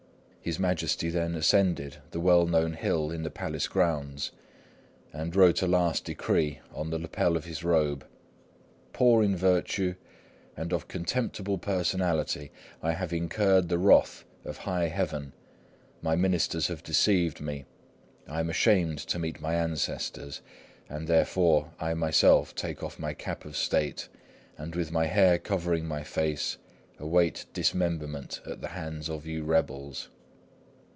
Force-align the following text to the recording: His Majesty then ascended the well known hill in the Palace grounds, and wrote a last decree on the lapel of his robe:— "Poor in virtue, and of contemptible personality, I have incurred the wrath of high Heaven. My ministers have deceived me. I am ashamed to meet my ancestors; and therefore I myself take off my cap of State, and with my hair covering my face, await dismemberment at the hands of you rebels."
His 0.43 0.57
Majesty 0.57 1.11
then 1.11 1.35
ascended 1.35 1.97
the 2.09 2.19
well 2.19 2.47
known 2.47 2.73
hill 2.73 3.11
in 3.11 3.21
the 3.21 3.29
Palace 3.29 3.67
grounds, 3.67 4.31
and 5.13 5.35
wrote 5.35 5.61
a 5.61 5.67
last 5.67 6.05
decree 6.05 6.61
on 6.73 6.89
the 6.89 6.97
lapel 6.97 7.37
of 7.37 7.45
his 7.45 7.63
robe:— 7.63 8.05
"Poor 8.91 9.21
in 9.21 9.35
virtue, 9.35 9.93
and 10.57 10.73
of 10.73 10.87
contemptible 10.87 11.59
personality, 11.59 12.51
I 12.81 12.93
have 12.93 13.13
incurred 13.13 13.69
the 13.69 13.77
wrath 13.77 14.25
of 14.43 14.57
high 14.57 14.87
Heaven. 14.87 15.33
My 16.01 16.15
ministers 16.15 16.69
have 16.69 16.81
deceived 16.81 17.39
me. 17.39 17.65
I 18.27 18.39
am 18.39 18.49
ashamed 18.49 18.97
to 18.97 19.19
meet 19.19 19.41
my 19.41 19.53
ancestors; 19.53 20.41
and 20.89 21.07
therefore 21.07 21.69
I 21.79 21.93
myself 21.93 22.55
take 22.55 22.81
off 22.81 22.97
my 22.97 23.13
cap 23.13 23.45
of 23.45 23.55
State, 23.55 24.09
and 24.57 24.73
with 24.73 24.91
my 24.91 25.05
hair 25.05 25.37
covering 25.37 25.85
my 25.85 26.01
face, 26.01 26.57
await 26.97 27.45
dismemberment 27.53 28.41
at 28.43 28.61
the 28.61 28.69
hands 28.69 29.07
of 29.07 29.27
you 29.27 29.43
rebels." 29.43 30.09